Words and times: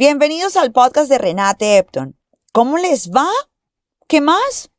Bienvenidos 0.00 0.56
al 0.56 0.72
podcast 0.72 1.10
de 1.10 1.18
Renate 1.18 1.76
Epton. 1.76 2.16
¿Cómo 2.54 2.78
les 2.78 3.10
va? 3.10 3.28
¿Qué 4.08 4.22
más? 4.22 4.70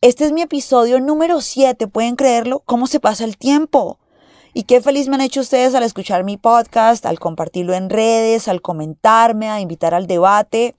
Este 0.00 0.26
es 0.26 0.30
mi 0.30 0.42
episodio 0.42 1.00
número 1.00 1.40
7, 1.40 1.88
¿pueden 1.88 2.14
creerlo? 2.14 2.60
¿Cómo 2.60 2.86
se 2.86 3.00
pasa 3.00 3.24
el 3.24 3.36
tiempo? 3.36 3.98
Y 4.54 4.62
qué 4.62 4.80
feliz 4.80 5.08
me 5.08 5.16
han 5.16 5.22
hecho 5.22 5.40
ustedes 5.40 5.74
al 5.74 5.82
escuchar 5.82 6.22
mi 6.22 6.36
podcast, 6.36 7.04
al 7.04 7.18
compartirlo 7.18 7.74
en 7.74 7.90
redes, 7.90 8.46
al 8.46 8.62
comentarme, 8.62 9.48
a 9.48 9.60
invitar 9.60 9.92
al 9.92 10.06
debate. 10.06 10.76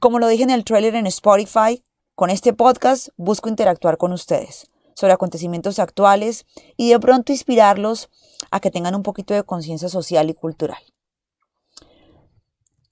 Como 0.00 0.18
lo 0.18 0.26
dije 0.26 0.42
en 0.42 0.50
el 0.50 0.64
trailer 0.64 0.96
en 0.96 1.06
Spotify, 1.06 1.84
con 2.16 2.28
este 2.28 2.54
podcast 2.54 3.10
busco 3.16 3.48
interactuar 3.48 3.98
con 3.98 4.10
ustedes 4.12 4.66
sobre 4.94 5.12
acontecimientos 5.12 5.78
actuales 5.78 6.44
y 6.76 6.90
de 6.90 6.98
pronto 6.98 7.30
inspirarlos 7.30 8.10
a 8.50 8.58
que 8.58 8.72
tengan 8.72 8.96
un 8.96 9.04
poquito 9.04 9.32
de 9.32 9.44
conciencia 9.44 9.88
social 9.88 10.28
y 10.28 10.34
cultural. 10.34 10.82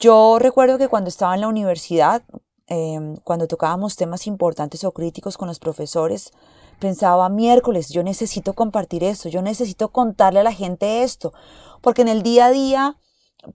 Yo 0.01 0.39
recuerdo 0.39 0.79
que 0.79 0.87
cuando 0.87 1.09
estaba 1.09 1.35
en 1.35 1.41
la 1.41 1.49
universidad, 1.49 2.23
em, 2.69 3.17
cuando 3.25 3.49
tocábamos 3.49 3.97
temas 3.97 4.29
importantes 4.29 4.85
o 4.85 4.93
críticos 4.93 5.37
con 5.37 5.49
los 5.49 5.59
profesores, 5.59 6.31
pensaba, 6.79 7.29
miércoles, 7.29 7.89
yo 7.89 8.05
necesito 8.05 8.53
compartir 8.53 9.03
esto, 9.03 9.29
yo 9.29 9.43
necesito 9.43 9.89
contarle 9.89 10.39
a 10.39 10.45
la 10.45 10.53
gente 10.53 11.03
esto, 11.03 11.33
porque 11.81 12.03
en 12.03 12.09
el 12.09 12.23
día 12.23 12.47
a 12.47 12.51
día, 12.53 12.97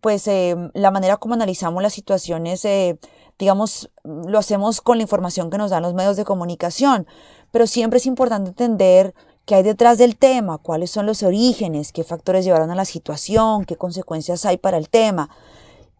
pues 0.01 0.27
em, 0.27 0.69
la 0.73 0.91
manera 0.91 1.15
como 1.15 1.33
analizamos 1.33 1.81
las 1.81 1.93
situaciones, 1.93 2.65
eh, 2.65 2.99
digamos, 3.39 3.89
lo 4.03 4.37
hacemos 4.37 4.81
con 4.81 4.97
la 4.97 5.03
información 5.03 5.49
que 5.49 5.57
nos 5.57 5.71
dan 5.71 5.83
los 5.83 5.93
medios 5.93 6.17
de 6.17 6.25
comunicación, 6.25 7.07
pero 7.51 7.67
siempre 7.67 7.97
es 7.99 8.05
importante 8.05 8.49
entender 8.49 9.15
qué 9.45 9.55
hay 9.55 9.63
detrás 9.63 9.97
del 9.97 10.17
tema, 10.17 10.57
cuáles 10.57 10.91
son 10.91 11.05
los 11.05 11.23
orígenes, 11.23 11.93
qué 11.93 12.03
factores 12.03 12.43
llevaron 12.43 12.69
a 12.69 12.75
la 12.75 12.85
situación, 12.85 13.63
qué 13.63 13.77
consecuencias 13.77 14.45
hay 14.45 14.57
para 14.57 14.77
el 14.77 14.89
tema. 14.89 15.29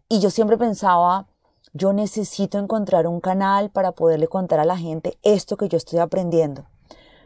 Y 0.08 0.20
yo 0.20 0.30
siempre 0.30 0.58
pensaba, 0.58 1.26
yo 1.72 1.92
necesito 1.92 2.58
encontrar 2.58 3.06
un 3.06 3.20
canal 3.20 3.70
para 3.70 3.92
poderle 3.92 4.28
contar 4.28 4.60
a 4.60 4.64
la 4.64 4.76
gente 4.76 5.18
esto 5.22 5.56
que 5.56 5.68
yo 5.68 5.76
estoy 5.76 5.98
aprendiendo. 5.98 6.66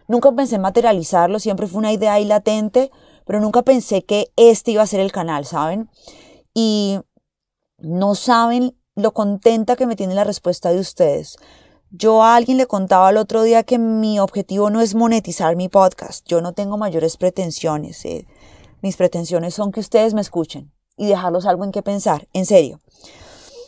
Nunca 0.07 0.33
pensé 0.33 0.55
en 0.55 0.63
materializarlo, 0.63 1.39
siempre 1.39 1.67
fue 1.67 1.81
una 1.81 1.93
idea 1.93 2.15
ahí 2.15 2.25
latente, 2.25 2.91
pero 3.27 3.41
nunca 3.41 3.63
pensé 3.63 4.05
que 4.05 4.33
este 4.37 4.71
iba 4.71 4.83
a 4.83 4.87
ser 4.87 5.01
el 5.01 5.13
canal, 5.13 5.45
¿saben? 5.45 5.91
Y 6.55 7.01
no 7.79 8.15
saben 8.15 8.75
lo 8.95 9.13
contenta 9.13 9.77
que 9.77 9.87
me 9.87 9.97
tiene 9.97 10.15
la 10.15 10.25
respuesta 10.25 10.71
de 10.71 10.81
ustedes. 10.81 11.37
Yo 11.91 12.23
a 12.23 12.37
alguien 12.37 12.57
le 12.57 12.67
contaba 12.67 13.11
el 13.11 13.19
otro 13.19 13.43
día 13.43 13.65
que 13.65 13.79
mi 13.79 14.19
objetivo 14.19 14.71
no 14.71 14.81
es 14.81 14.95
monetizar 14.95 15.57
mi 15.57 15.69
podcast. 15.69 16.27
Yo 16.27 16.41
no 16.41 16.53
tengo 16.53 16.79
mayores 16.79 17.17
pretensiones. 17.17 18.05
Eh. 18.05 18.27
Mis 18.83 18.97
pretensiones 18.97 19.55
son 19.55 19.73
que 19.73 19.81
ustedes 19.81 20.15
me 20.15 20.21
escuchen 20.21 20.73
y 20.99 21.07
dejarlos 21.07 21.47
algo 21.47 21.65
en 21.65 21.73
qué 21.73 21.83
pensar, 21.83 22.29
en 22.33 22.45
serio. 22.45 22.81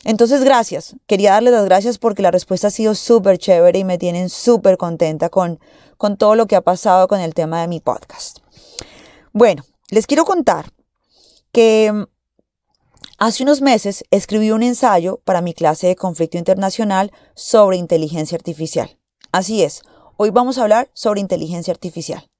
Entonces, 0.03 0.43
gracias. 0.43 0.95
Quería 1.07 1.31
darles 1.31 1.53
las 1.53 1.65
gracias 1.65 1.97
porque 1.97 2.21
la 2.21 2.31
respuesta 2.31 2.67
ha 2.67 2.71
sido 2.71 2.95
súper 2.95 3.37
chévere 3.37 3.79
y 3.79 3.83
me 3.83 3.97
tienen 3.97 4.29
súper 4.29 4.77
contenta 4.77 5.29
con, 5.29 5.59
con 5.97 6.17
todo 6.17 6.35
lo 6.35 6.47
que 6.47 6.55
ha 6.55 6.61
pasado 6.61 7.07
con 7.07 7.19
el 7.19 7.33
tema 7.33 7.61
de 7.61 7.67
mi 7.67 7.79
podcast. 7.79 8.39
Bueno, 9.31 9.63
les 9.89 10.07
quiero 10.07 10.25
contar 10.25 10.71
que 11.51 11.91
mm, 11.91 12.03
hace 13.19 13.43
unos 13.43 13.61
meses 13.61 14.03
escribí 14.09 14.51
un 14.51 14.63
ensayo 14.63 15.21
para 15.23 15.41
mi 15.41 15.53
clase 15.53 15.87
de 15.87 15.95
conflicto 15.95 16.37
internacional 16.37 17.11
sobre 17.35 17.77
inteligencia 17.77 18.35
artificial. 18.35 18.97
Así 19.31 19.63
es, 19.63 19.83
hoy 20.17 20.31
vamos 20.31 20.57
a 20.57 20.63
hablar 20.63 20.89
sobre 20.93 21.21
inteligencia 21.21 21.71
artificial. 21.71 22.30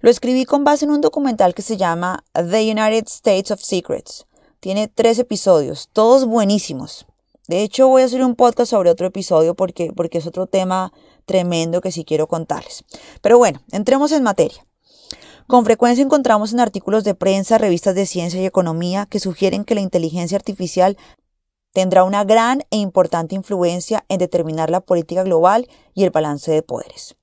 Lo 0.00 0.10
escribí 0.10 0.44
con 0.44 0.64
base 0.64 0.84
en 0.84 0.90
un 0.90 1.00
documental 1.00 1.54
que 1.54 1.62
se 1.62 1.76
llama 1.76 2.24
The 2.32 2.70
United 2.70 3.06
States 3.06 3.50
of 3.50 3.60
Secrets. 3.60 4.26
Tiene 4.60 4.88
tres 4.88 5.18
episodios, 5.18 5.88
todos 5.92 6.26
buenísimos. 6.26 7.06
De 7.48 7.62
hecho, 7.62 7.88
voy 7.88 8.02
a 8.02 8.06
hacer 8.06 8.22
un 8.22 8.34
podcast 8.34 8.70
sobre 8.70 8.90
otro 8.90 9.06
episodio 9.06 9.54
porque, 9.54 9.92
porque 9.94 10.18
es 10.18 10.26
otro 10.26 10.46
tema 10.46 10.92
tremendo 11.24 11.80
que 11.80 11.92
sí 11.92 12.04
quiero 12.04 12.26
contarles. 12.26 12.84
Pero 13.22 13.38
bueno, 13.38 13.60
entremos 13.70 14.12
en 14.12 14.22
materia. 14.22 14.64
Con 15.46 15.64
frecuencia 15.64 16.02
encontramos 16.02 16.52
en 16.52 16.58
artículos 16.58 17.04
de 17.04 17.14
prensa, 17.14 17.56
revistas 17.56 17.94
de 17.94 18.06
ciencia 18.06 18.40
y 18.40 18.46
economía 18.46 19.06
que 19.06 19.20
sugieren 19.20 19.64
que 19.64 19.76
la 19.76 19.80
inteligencia 19.80 20.36
artificial 20.36 20.96
tendrá 21.72 22.02
una 22.02 22.24
gran 22.24 22.62
e 22.70 22.78
importante 22.78 23.36
influencia 23.36 24.04
en 24.08 24.18
determinar 24.18 24.70
la 24.70 24.80
política 24.80 25.22
global 25.22 25.68
y 25.94 26.02
el 26.02 26.10
balance 26.10 26.50
de 26.50 26.62
poderes. 26.62 27.14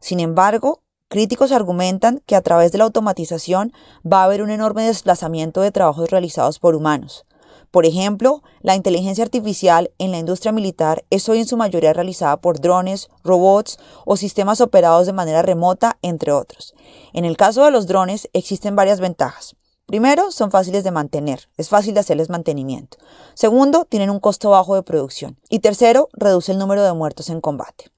Sin 0.00 0.20
embargo, 0.20 0.82
Críticos 1.10 1.52
argumentan 1.52 2.22
que 2.26 2.36
a 2.36 2.42
través 2.42 2.70
de 2.70 2.76
la 2.76 2.84
automatización 2.84 3.72
va 4.06 4.20
a 4.20 4.24
haber 4.24 4.42
un 4.42 4.50
enorme 4.50 4.82
desplazamiento 4.82 5.62
de 5.62 5.72
trabajos 5.72 6.10
realizados 6.10 6.58
por 6.58 6.74
humanos. 6.74 7.24
Por 7.70 7.86
ejemplo, 7.86 8.42
la 8.60 8.74
inteligencia 8.74 9.24
artificial 9.24 9.90
en 9.96 10.10
la 10.10 10.18
industria 10.18 10.52
militar 10.52 11.06
es 11.08 11.26
hoy 11.30 11.38
en 11.38 11.46
su 11.46 11.56
mayoría 11.56 11.94
realizada 11.94 12.36
por 12.36 12.60
drones, 12.60 13.08
robots 13.24 13.78
o 14.04 14.18
sistemas 14.18 14.60
operados 14.60 15.06
de 15.06 15.14
manera 15.14 15.40
remota, 15.40 15.96
entre 16.02 16.32
otros. 16.32 16.74
En 17.14 17.24
el 17.24 17.38
caso 17.38 17.64
de 17.64 17.70
los 17.70 17.86
drones 17.86 18.28
existen 18.34 18.76
varias 18.76 19.00
ventajas. 19.00 19.56
Primero, 19.86 20.30
son 20.30 20.50
fáciles 20.50 20.84
de 20.84 20.90
mantener, 20.90 21.48
es 21.56 21.70
fácil 21.70 21.94
de 21.94 22.00
hacerles 22.00 22.28
mantenimiento. 22.28 22.98
Segundo, 23.32 23.86
tienen 23.86 24.10
un 24.10 24.20
costo 24.20 24.50
bajo 24.50 24.74
de 24.74 24.82
producción. 24.82 25.38
Y 25.48 25.60
tercero, 25.60 26.10
reduce 26.12 26.52
el 26.52 26.58
número 26.58 26.82
de 26.84 26.92
muertos 26.92 27.30
en 27.30 27.40
combate. 27.40 27.90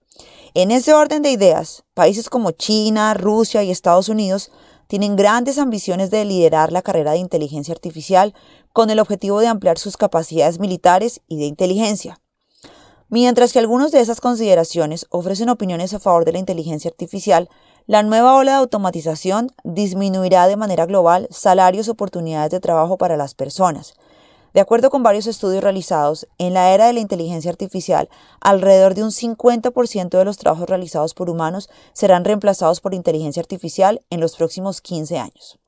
En 0.53 0.73
ese 0.73 0.95
orden 0.95 1.23
de 1.23 1.31
ideas, 1.31 1.85
países 1.95 2.29
como 2.29 2.51
China, 2.51 3.15
Rusia 3.15 3.63
y 3.63 3.71
Estados 3.71 4.09
Unidos 4.09 4.51
tienen 4.89 5.15
grandes 5.15 5.59
ambiciones 5.59 6.11
de 6.11 6.25
liderar 6.25 6.73
la 6.73 6.83
carrera 6.83 7.13
de 7.13 7.19
inteligencia 7.19 7.73
artificial 7.73 8.35
con 8.73 8.91
el 8.91 8.99
objetivo 8.99 9.39
de 9.39 9.47
ampliar 9.47 9.79
sus 9.79 9.97
capacidades 9.97 10.59
militares 10.59 11.21
y 11.29 11.39
de 11.39 11.45
inteligencia. 11.45 12.21
Mientras 13.09 13.53
que 13.53 13.61
algunos 13.61 13.93
de 13.93 14.01
esas 14.01 14.21
consideraciones 14.21 15.07
ofrecen 15.11 15.51
opiniones 15.51 15.95
a 15.95 16.01
favor 16.01 16.25
de 16.25 16.33
la 16.33 16.39
inteligencia 16.39 16.91
artificial, 16.91 17.49
la 17.87 18.03
nueva 18.03 18.35
ola 18.35 18.53
de 18.53 18.59
automatización 18.59 19.53
disminuirá 19.63 20.49
de 20.49 20.57
manera 20.57 20.87
global 20.87 21.29
salarios 21.31 21.87
y 21.87 21.91
oportunidades 21.91 22.51
de 22.51 22.61
trabajo 22.61 22.99
para 22.99 23.17
las 23.17 23.35
personas, 23.35 23.95
de 24.53 24.61
acuerdo 24.61 24.91
con 24.91 25.03
varios 25.03 25.27
estudios 25.27 25.63
realizados, 25.63 26.27
en 26.39 26.55
la 26.55 26.73
era 26.73 26.87
de 26.87 26.93
la 26.93 27.01
inteligencia 27.01 27.51
artificial, 27.51 28.09
alrededor 28.41 28.95
de 28.95 29.05
un 29.05 29.11
50% 29.11 30.19
de 30.19 30.25
los 30.25 30.37
trabajos 30.39 30.69
realizados 30.69 31.15
por 31.15 31.31
humanos 31.31 31.71
serán 31.93 32.25
reemplazados 32.25 32.81
por 32.81 32.95
inteligencia 32.95 33.41
artificial 33.41 34.03
en 34.11 34.21
los 34.21 34.37
próximos 34.37 34.81
15 34.81 35.19
años. 35.19 35.59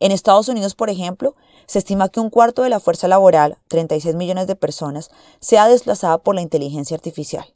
En 0.00 0.12
Estados 0.12 0.48
Unidos, 0.48 0.74
por 0.74 0.90
ejemplo, 0.90 1.34
se 1.66 1.80
estima 1.80 2.08
que 2.08 2.20
un 2.20 2.30
cuarto 2.30 2.62
de 2.62 2.70
la 2.70 2.80
fuerza 2.80 3.08
laboral, 3.08 3.58
36 3.68 4.14
millones 4.14 4.46
de 4.46 4.56
personas, 4.56 5.10
sea 5.40 5.68
desplazada 5.68 6.18
por 6.18 6.34
la 6.34 6.40
inteligencia 6.40 6.96
artificial. 6.96 7.54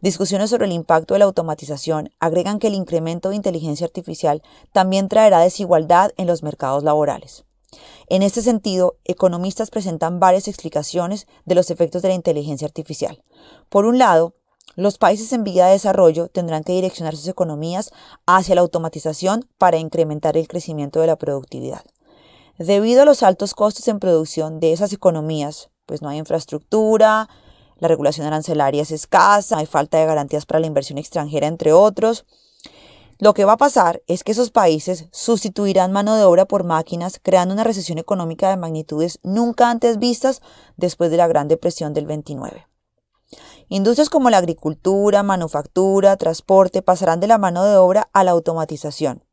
Discusiones 0.00 0.50
sobre 0.50 0.66
el 0.66 0.72
impacto 0.72 1.14
de 1.14 1.18
la 1.18 1.24
automatización 1.24 2.10
agregan 2.20 2.58
que 2.58 2.68
el 2.68 2.74
incremento 2.74 3.30
de 3.30 3.36
inteligencia 3.36 3.86
artificial 3.86 4.42
también 4.72 5.08
traerá 5.08 5.40
desigualdad 5.40 6.12
en 6.16 6.26
los 6.26 6.42
mercados 6.42 6.84
laborales. 6.84 7.44
En 8.08 8.22
este 8.22 8.42
sentido, 8.42 8.96
economistas 9.04 9.70
presentan 9.70 10.20
varias 10.20 10.48
explicaciones 10.48 11.26
de 11.44 11.54
los 11.54 11.70
efectos 11.70 12.02
de 12.02 12.08
la 12.08 12.14
inteligencia 12.14 12.66
artificial. 12.66 13.22
Por 13.68 13.84
un 13.84 13.98
lado, 13.98 14.34
los 14.76 14.98
países 14.98 15.32
en 15.32 15.44
vía 15.44 15.66
de 15.66 15.72
desarrollo 15.72 16.28
tendrán 16.28 16.64
que 16.64 16.72
direccionar 16.72 17.16
sus 17.16 17.28
economías 17.28 17.90
hacia 18.26 18.54
la 18.54 18.60
automatización 18.60 19.48
para 19.58 19.78
incrementar 19.78 20.36
el 20.36 20.48
crecimiento 20.48 21.00
de 21.00 21.08
la 21.08 21.16
productividad. 21.16 21.82
Debido 22.58 23.02
a 23.02 23.04
los 23.04 23.22
altos 23.22 23.54
costos 23.54 23.88
en 23.88 24.00
producción 24.00 24.60
de 24.60 24.72
esas 24.72 24.92
economías, 24.92 25.70
pues 25.86 26.02
no 26.02 26.08
hay 26.08 26.18
infraestructura, 26.18 27.28
la 27.78 27.88
regulación 27.88 28.26
arancelaria 28.26 28.82
es 28.82 28.90
escasa, 28.90 29.58
hay 29.58 29.66
falta 29.66 29.98
de 29.98 30.06
garantías 30.06 30.46
para 30.46 30.60
la 30.60 30.66
inversión 30.66 30.98
extranjera, 30.98 31.46
entre 31.46 31.72
otros, 31.72 32.24
lo 33.18 33.34
que 33.34 33.44
va 33.44 33.54
a 33.54 33.58
pasar 33.58 34.02
es 34.06 34.22
que 34.22 34.30
esos 34.30 34.50
países 34.50 35.06
sustituirán 35.10 35.90
mano 35.90 36.14
de 36.14 36.22
obra 36.22 36.46
por 36.46 36.62
máquinas, 36.62 37.18
creando 37.20 37.52
una 37.52 37.64
recesión 37.64 37.98
económica 37.98 38.48
de 38.48 38.56
magnitudes 38.56 39.18
nunca 39.24 39.70
antes 39.70 39.98
vistas 39.98 40.40
después 40.76 41.10
de 41.10 41.16
la 41.16 41.26
Gran 41.26 41.48
Depresión 41.48 41.94
del 41.94 42.06
29. 42.06 42.68
Industrias 43.68 44.08
como 44.08 44.30
la 44.30 44.38
agricultura, 44.38 45.24
manufactura, 45.24 46.16
transporte 46.16 46.80
pasarán 46.80 47.18
de 47.18 47.26
la 47.26 47.38
mano 47.38 47.64
de 47.64 47.76
obra 47.76 48.08
a 48.12 48.22
la 48.22 48.30
automatización. 48.30 49.24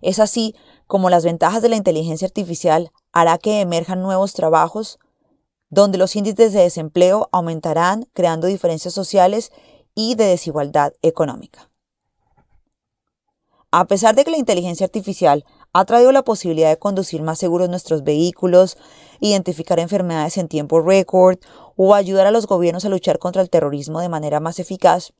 Es 0.00 0.20
así 0.20 0.54
como 0.86 1.10
las 1.10 1.24
ventajas 1.24 1.62
de 1.62 1.68
la 1.68 1.76
inteligencia 1.76 2.26
artificial 2.26 2.92
hará 3.12 3.38
que 3.38 3.60
emerjan 3.60 4.02
nuevos 4.02 4.34
trabajos 4.34 5.00
donde 5.68 5.98
los 5.98 6.14
índices 6.14 6.52
de 6.52 6.60
desempleo 6.60 7.28
aumentarán, 7.32 8.08
creando 8.12 8.46
diferencias 8.46 8.94
sociales 8.94 9.50
y 9.96 10.14
de 10.14 10.26
desigualdad 10.26 10.92
económica. 11.02 11.70
A 13.78 13.84
pesar 13.84 14.14
de 14.14 14.24
que 14.24 14.30
la 14.30 14.38
inteligencia 14.38 14.86
artificial 14.86 15.44
ha 15.74 15.84
traído 15.84 16.10
la 16.10 16.22
posibilidad 16.22 16.70
de 16.70 16.78
conducir 16.78 17.20
más 17.20 17.38
seguros 17.38 17.68
nuestros 17.68 18.04
vehículos, 18.04 18.78
identificar 19.20 19.78
enfermedades 19.78 20.38
en 20.38 20.48
tiempo 20.48 20.80
récord 20.80 21.36
o 21.76 21.94
ayudar 21.94 22.26
a 22.26 22.30
los 22.30 22.46
gobiernos 22.46 22.86
a 22.86 22.88
luchar 22.88 23.18
contra 23.18 23.42
el 23.42 23.50
terrorismo 23.50 24.00
de 24.00 24.08
manera 24.08 24.40
más 24.40 24.60
eficaz, 24.60 25.12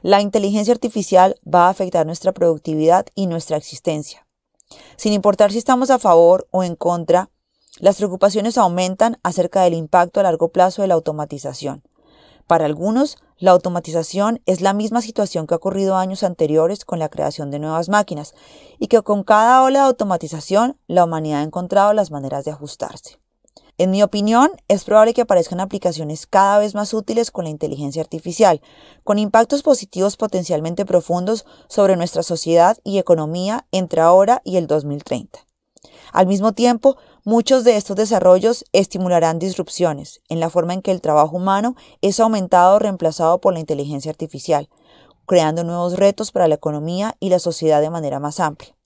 la 0.00 0.22
inteligencia 0.22 0.72
artificial 0.72 1.38
va 1.46 1.66
a 1.66 1.68
afectar 1.68 2.06
nuestra 2.06 2.32
productividad 2.32 3.04
y 3.14 3.26
nuestra 3.26 3.58
existencia. 3.58 4.26
Sin 4.96 5.12
importar 5.12 5.52
si 5.52 5.58
estamos 5.58 5.90
a 5.90 5.98
favor 5.98 6.48
o 6.52 6.64
en 6.64 6.76
contra, 6.76 7.28
Las 7.80 7.96
preocupaciones 7.96 8.58
aumentan 8.58 9.18
acerca 9.22 9.62
del 9.62 9.74
impacto 9.74 10.20
a 10.20 10.22
largo 10.22 10.48
plazo 10.48 10.82
de 10.82 10.88
la 10.88 10.94
automatización. 10.94 11.82
Para 12.50 12.64
algunos, 12.64 13.16
la 13.38 13.52
automatización 13.52 14.42
es 14.44 14.60
la 14.60 14.72
misma 14.72 15.02
situación 15.02 15.46
que 15.46 15.54
ha 15.54 15.58
ocurrido 15.58 15.94
años 15.94 16.24
anteriores 16.24 16.84
con 16.84 16.98
la 16.98 17.08
creación 17.08 17.52
de 17.52 17.60
nuevas 17.60 17.88
máquinas 17.88 18.34
y 18.80 18.88
que 18.88 19.00
con 19.02 19.22
cada 19.22 19.62
ola 19.62 19.78
de 19.78 19.84
automatización 19.84 20.76
la 20.88 21.04
humanidad 21.04 21.38
ha 21.38 21.44
encontrado 21.44 21.92
las 21.92 22.10
maneras 22.10 22.44
de 22.44 22.50
ajustarse. 22.50 23.20
En 23.78 23.92
mi 23.92 24.02
opinión, 24.02 24.50
es 24.66 24.82
probable 24.82 25.14
que 25.14 25.20
aparezcan 25.20 25.60
aplicaciones 25.60 26.26
cada 26.26 26.58
vez 26.58 26.74
más 26.74 26.92
útiles 26.92 27.30
con 27.30 27.44
la 27.44 27.50
inteligencia 27.50 28.02
artificial, 28.02 28.60
con 29.04 29.20
impactos 29.20 29.62
positivos 29.62 30.16
potencialmente 30.16 30.84
profundos 30.84 31.46
sobre 31.68 31.94
nuestra 31.94 32.24
sociedad 32.24 32.78
y 32.82 32.98
economía 32.98 33.68
entre 33.70 34.00
ahora 34.00 34.42
y 34.44 34.56
el 34.56 34.66
2030. 34.66 35.38
Al 36.12 36.26
mismo 36.26 36.52
tiempo, 36.52 36.96
muchos 37.24 37.64
de 37.64 37.76
estos 37.76 37.96
desarrollos 37.96 38.64
estimularán 38.72 39.38
disrupciones 39.38 40.20
en 40.28 40.40
la 40.40 40.50
forma 40.50 40.74
en 40.74 40.82
que 40.82 40.90
el 40.90 41.00
trabajo 41.00 41.36
humano 41.36 41.76
es 42.00 42.20
aumentado 42.20 42.76
o 42.76 42.78
reemplazado 42.78 43.40
por 43.40 43.52
la 43.52 43.60
inteligencia 43.60 44.10
artificial, 44.10 44.68
creando 45.26 45.64
nuevos 45.64 45.96
retos 45.96 46.32
para 46.32 46.48
la 46.48 46.56
economía 46.56 47.16
y 47.20 47.28
la 47.28 47.38
sociedad 47.38 47.80
de 47.80 47.90
manera 47.90 48.18
más 48.18 48.40
amplia. 48.40 48.76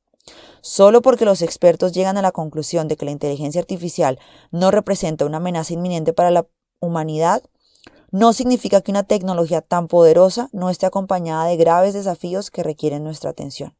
Solo 0.60 1.02
porque 1.02 1.24
los 1.24 1.42
expertos 1.42 1.92
llegan 1.92 2.16
a 2.16 2.22
la 2.22 2.32
conclusión 2.32 2.88
de 2.88 2.96
que 2.96 3.04
la 3.04 3.10
inteligencia 3.10 3.60
artificial 3.60 4.18
no 4.50 4.70
representa 4.70 5.26
una 5.26 5.36
amenaza 5.36 5.74
inminente 5.74 6.12
para 6.12 6.30
la 6.30 6.46
humanidad, 6.80 7.42
no 8.10 8.32
significa 8.32 8.80
que 8.80 8.90
una 8.90 9.02
tecnología 9.02 9.60
tan 9.60 9.88
poderosa 9.88 10.48
no 10.52 10.70
esté 10.70 10.86
acompañada 10.86 11.46
de 11.46 11.56
graves 11.56 11.94
desafíos 11.94 12.50
que 12.50 12.62
requieren 12.62 13.04
nuestra 13.04 13.30
atención. 13.30 13.76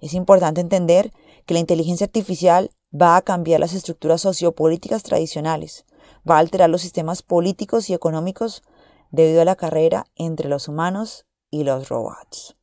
Es 0.00 0.14
importante 0.14 0.60
entender 0.60 1.12
que 1.44 1.54
la 1.54 1.60
inteligencia 1.60 2.04
artificial 2.04 2.70
va 2.92 3.16
a 3.16 3.22
cambiar 3.22 3.60
las 3.60 3.74
estructuras 3.74 4.22
sociopolíticas 4.22 5.02
tradicionales, 5.02 5.84
va 6.28 6.36
a 6.36 6.38
alterar 6.38 6.70
los 6.70 6.82
sistemas 6.82 7.22
políticos 7.22 7.90
y 7.90 7.94
económicos 7.94 8.62
debido 9.10 9.42
a 9.42 9.44
la 9.44 9.56
carrera 9.56 10.06
entre 10.16 10.48
los 10.48 10.68
humanos 10.68 11.26
y 11.50 11.64
los 11.64 11.88
robots. 11.88 12.56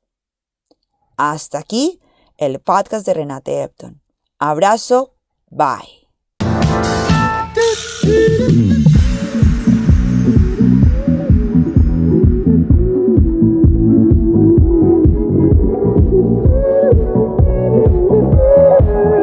Hasta 1.18 1.60
aquí 1.60 2.01
el 2.38 2.60
podcast 2.60 3.06
de 3.06 3.13
Renate 3.13 3.63
Epton. 3.63 4.01
Abrazo, 4.38 5.16
bye. 5.50 6.94